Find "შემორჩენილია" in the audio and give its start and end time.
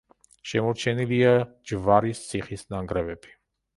0.51-1.33